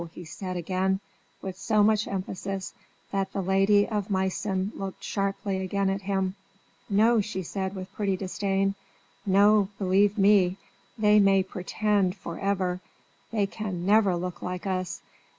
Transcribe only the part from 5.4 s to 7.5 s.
again at him. "No," she